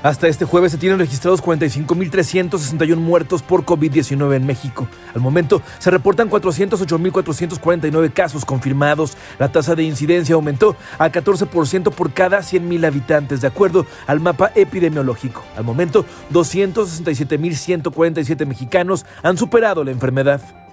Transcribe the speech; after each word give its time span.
Hasta 0.01 0.29
este 0.29 0.45
jueves 0.45 0.71
se 0.71 0.77
tienen 0.77 0.97
registrados 0.97 1.43
45.361 1.43 2.95
muertos 2.95 3.41
por 3.41 3.65
COVID-19 3.65 4.35
en 4.35 4.45
México. 4.45 4.87
Al 5.13 5.19
momento 5.19 5.61
se 5.77 5.91
reportan 5.91 6.29
408.449 6.29 8.13
casos 8.13 8.45
confirmados. 8.45 9.17
La 9.39 9.51
tasa 9.51 9.75
de 9.75 9.83
incidencia 9.83 10.35
aumentó 10.35 10.77
a 10.97 11.11
14% 11.11 11.91
por 11.91 12.13
cada 12.13 12.39
100.000 12.39 12.87
habitantes, 12.87 13.41
de 13.41 13.47
acuerdo 13.47 13.85
al 14.07 14.21
mapa 14.21 14.53
epidemiológico. 14.55 15.43
Al 15.57 15.65
momento, 15.65 16.05
267.147 16.31 18.45
mexicanos 18.45 19.05
han 19.21 19.37
superado 19.37 19.83
la 19.83 19.91
enfermedad. 19.91 20.68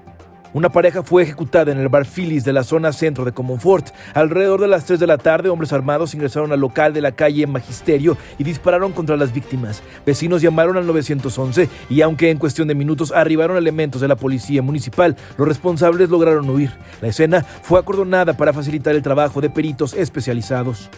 Una 0.57 0.71
pareja 0.71 1.03
fue 1.03 1.23
ejecutada 1.23 1.71
en 1.71 1.79
el 1.79 1.91
bar 1.91 2.07
Phillies 2.07 2.43
de 2.43 2.55
la 2.55 2.65
zona 2.65 2.91
centro 2.95 3.27
de 3.27 3.33
Comonfort. 3.33 3.89
Alrededor 4.15 4.59
de 4.59 4.69
las 4.69 4.87
3 4.87 4.99
de 4.99 5.07
la 5.07 5.19
tarde, 5.19 5.51
hombres 5.51 5.71
armados 5.75 6.15
ingresaron 6.15 6.51
al 6.51 6.61
local 6.61 6.95
de 6.95 7.03
la 7.03 7.13
calle 7.13 7.47
Magisterio 7.47 8.17
y 8.39 8.45
dispararon 8.45 8.93
contra 8.93 9.19
las 9.19 9.35
víctimas. 9.35 9.83
Vecinos 10.07 10.41
llamaron 10.41 10.79
al 10.79 10.87
911 10.87 11.69
y 11.91 12.01
aunque 12.01 12.31
en 12.31 12.39
cuestión 12.39 12.69
de 12.69 12.75
minutos 12.75 13.13
arribaron 13.13 13.59
elementos 13.59 14.01
de 14.01 14.09
la 14.09 14.17
policía 14.17 14.63
municipal, 14.63 15.15
los 15.37 15.47
responsables 15.47 16.09
lograron 16.09 16.49
huir. 16.49 16.71
La 17.03 17.09
escena 17.09 17.43
fue 17.43 17.79
acordonada 17.79 18.35
para 18.35 18.55
facilitar 18.55 18.95
el 18.95 19.03
trabajo 19.03 19.43
de 19.43 19.51
peritos 19.51 19.93
especializados. 19.93 20.89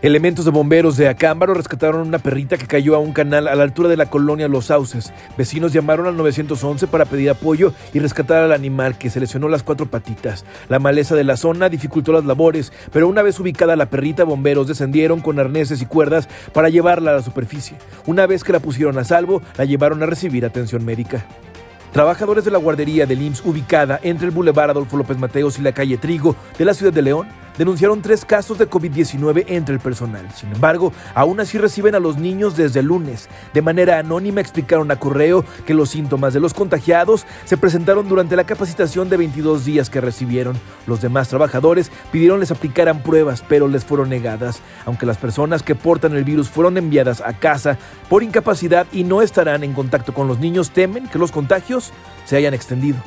Elementos 0.00 0.44
de 0.44 0.52
bomberos 0.52 0.96
de 0.96 1.08
Acámbaro 1.08 1.54
rescataron 1.54 2.06
una 2.06 2.20
perrita 2.20 2.56
que 2.56 2.68
cayó 2.68 2.94
a 2.94 3.00
un 3.00 3.12
canal 3.12 3.48
a 3.48 3.56
la 3.56 3.64
altura 3.64 3.88
de 3.88 3.96
la 3.96 4.08
colonia 4.08 4.46
Los 4.46 4.66
Sauces. 4.66 5.12
Vecinos 5.36 5.72
llamaron 5.72 6.06
al 6.06 6.16
911 6.16 6.86
para 6.86 7.04
pedir 7.04 7.30
apoyo 7.30 7.72
y 7.92 7.98
rescatar 7.98 8.44
al 8.44 8.52
animal 8.52 8.96
que 8.96 9.10
se 9.10 9.18
lesionó 9.18 9.48
las 9.48 9.64
cuatro 9.64 9.86
patitas. 9.86 10.44
La 10.68 10.78
maleza 10.78 11.16
de 11.16 11.24
la 11.24 11.36
zona 11.36 11.68
dificultó 11.68 12.12
las 12.12 12.24
labores, 12.24 12.72
pero 12.92 13.08
una 13.08 13.22
vez 13.22 13.40
ubicada 13.40 13.74
la 13.74 13.90
perrita, 13.90 14.22
bomberos 14.22 14.68
descendieron 14.68 15.18
con 15.18 15.40
arneses 15.40 15.82
y 15.82 15.86
cuerdas 15.86 16.28
para 16.52 16.68
llevarla 16.68 17.10
a 17.10 17.14
la 17.14 17.22
superficie. 17.22 17.76
Una 18.06 18.28
vez 18.28 18.44
que 18.44 18.52
la 18.52 18.60
pusieron 18.60 18.98
a 18.98 19.04
salvo, 19.04 19.42
la 19.56 19.64
llevaron 19.64 20.00
a 20.04 20.06
recibir 20.06 20.46
atención 20.46 20.84
médica. 20.84 21.26
Trabajadores 21.92 22.44
de 22.44 22.52
la 22.52 22.58
guardería 22.58 23.04
del 23.04 23.22
IMSS 23.22 23.44
ubicada 23.44 23.98
entre 24.04 24.26
el 24.28 24.32
Boulevard 24.32 24.70
Adolfo 24.70 24.96
López 24.96 25.18
Mateos 25.18 25.58
y 25.58 25.62
la 25.62 25.72
calle 25.72 25.96
Trigo 25.96 26.36
de 26.56 26.64
la 26.64 26.74
ciudad 26.74 26.92
de 26.92 27.02
León 27.02 27.26
denunciaron 27.58 28.00
tres 28.00 28.24
casos 28.24 28.56
de 28.56 28.70
COVID-19 28.70 29.44
entre 29.48 29.74
el 29.74 29.80
personal. 29.80 30.26
Sin 30.34 30.52
embargo, 30.52 30.92
aún 31.14 31.40
así 31.40 31.58
reciben 31.58 31.94
a 31.94 32.00
los 32.00 32.16
niños 32.16 32.56
desde 32.56 32.80
el 32.80 32.86
lunes. 32.86 33.28
De 33.52 33.60
manera 33.60 33.98
anónima 33.98 34.40
explicaron 34.40 34.90
a 34.90 34.98
correo 34.98 35.44
que 35.66 35.74
los 35.74 35.90
síntomas 35.90 36.32
de 36.32 36.40
los 36.40 36.54
contagiados 36.54 37.26
se 37.44 37.56
presentaron 37.56 38.08
durante 38.08 38.36
la 38.36 38.44
capacitación 38.44 39.10
de 39.10 39.16
22 39.18 39.64
días 39.64 39.90
que 39.90 40.00
recibieron. 40.00 40.58
Los 40.86 41.02
demás 41.02 41.28
trabajadores 41.28 41.90
pidieron 42.12 42.40
les 42.40 42.50
aplicaran 42.50 43.02
pruebas, 43.02 43.44
pero 43.46 43.68
les 43.68 43.84
fueron 43.84 44.08
negadas. 44.08 44.60
Aunque 44.86 45.06
las 45.06 45.18
personas 45.18 45.62
que 45.62 45.74
portan 45.74 46.14
el 46.14 46.24
virus 46.24 46.48
fueron 46.48 46.78
enviadas 46.78 47.20
a 47.20 47.32
casa 47.32 47.78
por 48.08 48.22
incapacidad 48.22 48.86
y 48.92 49.04
no 49.04 49.22
estarán 49.22 49.64
en 49.64 49.74
contacto 49.74 50.14
con 50.14 50.28
los 50.28 50.38
niños, 50.38 50.70
temen 50.70 51.08
que 51.08 51.18
los 51.18 51.32
contagios 51.32 51.92
se 52.24 52.36
hayan 52.36 52.54
extendido. 52.54 52.98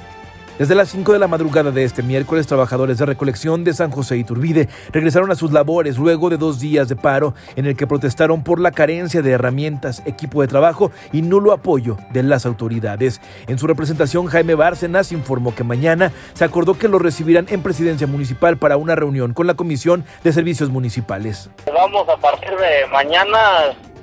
Desde 0.60 0.76
las 0.76 0.90
5 0.90 1.14
de 1.14 1.20
la 1.20 1.28
madrugada 1.28 1.72
de 1.72 1.84
este 1.84 2.04
miércoles, 2.04 2.46
trabajadores 2.46 2.98
de 2.98 3.06
recolección 3.06 3.64
de 3.64 3.74
San 3.74 3.90
José 3.90 4.18
y 4.18 4.24
Turbide 4.24 4.70
regresaron 4.92 5.32
a 5.32 5.36
sus 5.36 5.52
labores 5.52 5.98
luego 5.98 6.30
de 6.30 6.38
dos 6.38 6.60
días 6.60 6.88
de 6.88 6.96
paro 6.96 7.34
en 7.56 7.66
el 7.66 7.76
que 7.76 7.88
protestaron 7.88 8.44
por 8.44 8.60
la 8.60 8.72
carencia 8.72 9.22
de 9.22 9.32
herramientas, 9.32 10.04
equipo 10.06 10.42
de 10.42 10.48
trabajo 10.48 10.92
y 11.12 11.24
nulo 11.24 11.52
apoyo 11.52 11.98
de 12.12 12.24
las 12.24 12.46
autoridades. 12.46 13.22
En 13.48 13.58
su 13.58 13.66
representación, 13.66 14.28
Jaime 14.28 14.54
Bárcenas 14.54 15.12
informó 15.12 15.56
que 15.56 15.64
mañana 15.64 16.12
se 16.34 16.44
acordó 16.44 16.78
que 16.78 16.88
lo 16.88 17.00
recibirán 17.00 17.48
en 17.50 17.64
presidencia 17.64 18.06
municipal 18.06 18.58
para 18.58 18.78
una 18.78 18.96
reunión 18.96 19.34
con 19.34 19.48
la 19.48 19.56
Comisión 19.56 20.06
de 20.24 20.34
Servicios 20.34 20.70
Municipales. 20.70 21.50
Vamos 21.74 22.08
a 22.08 22.18
partir 22.18 22.52
de 22.52 22.86
mañana, 22.92 23.40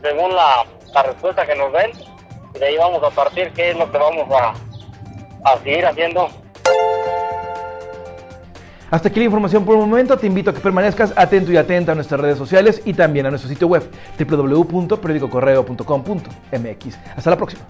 según 0.02 0.34
la, 0.34 0.64
respuesta 1.04 1.46
que 1.46 1.54
nos 1.54 1.72
den, 1.72 1.92
de 2.58 2.66
ahí 2.66 2.76
vamos 2.76 3.00
a 3.04 3.10
partir 3.10 3.52
qué 3.52 3.70
es 3.70 3.76
lo 3.76 3.88
que 3.92 3.98
vamos 3.98 4.26
a, 4.34 4.52
a 5.44 5.58
seguir 5.58 5.86
haciendo. 5.86 6.28
Hasta 8.90 9.08
aquí 9.08 9.20
la 9.20 9.26
información 9.26 9.64
por 9.64 9.76
el 9.76 9.82
momento. 9.82 10.16
Te 10.16 10.26
invito 10.26 10.50
a 10.50 10.54
que 10.54 10.58
permanezcas 10.60 11.12
atento 11.14 11.52
y 11.52 11.56
atenta 11.56 11.92
a 11.92 11.94
nuestras 11.94 12.20
redes 12.20 12.36
sociales 12.38 12.82
y 12.84 12.94
también 12.94 13.26
a 13.26 13.30
nuestro 13.30 13.48
sitio 13.48 13.68
web 13.68 13.88
www.periodicocorreo.com.mx. 14.18 16.98
Hasta 17.16 17.30
la 17.30 17.36
próxima. 17.36 17.62